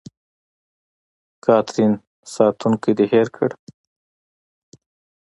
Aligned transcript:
کاترین: 1.43 1.93
ساتونکی 2.33 2.91
دې 2.97 3.05
هېر 3.13 3.27
کړ. 3.35 3.49